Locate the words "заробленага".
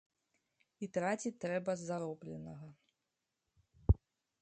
1.91-2.67